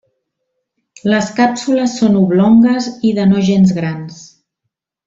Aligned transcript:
Les 1.13 1.27
càpsules 1.41 1.95
són 2.01 2.17
oblongues 2.23 2.91
i 3.11 3.15
de 3.21 3.31
no 3.35 3.47
gens 3.53 3.79
grans. 3.81 4.23